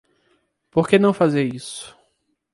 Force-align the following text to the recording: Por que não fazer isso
Por 0.71 0.87
que 0.87 0.97
não 0.97 1.13
fazer 1.13 1.43
isso 1.45 1.95